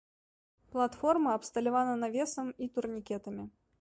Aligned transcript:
Платформа 0.75 1.29
абсталявана 1.39 1.93
навесам 2.05 2.47
і 2.63 2.69
турнікетамі. 2.79 3.45